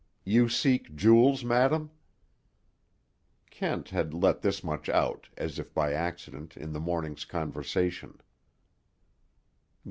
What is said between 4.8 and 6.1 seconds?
out, as if by